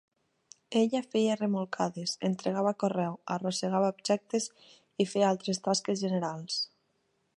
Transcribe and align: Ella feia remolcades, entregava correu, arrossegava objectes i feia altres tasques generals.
Ella 0.79 1.01
feia 1.09 1.35
remolcades, 1.41 2.13
entregava 2.29 2.73
correu, 2.85 3.19
arrossegava 3.35 3.93
objectes 3.97 4.49
i 5.05 5.11
feia 5.13 5.29
altres 5.35 5.63
tasques 5.69 6.03
generals. 6.07 6.59